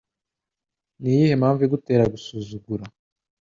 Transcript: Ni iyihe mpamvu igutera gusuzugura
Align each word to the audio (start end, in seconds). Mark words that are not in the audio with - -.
Ni 0.99 1.09
iyihe 1.15 1.35
mpamvu 1.41 1.61
igutera 1.67 2.03
gusuzugura 2.13 2.83